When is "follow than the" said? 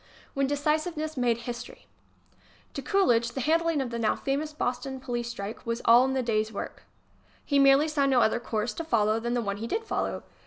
8.83-9.43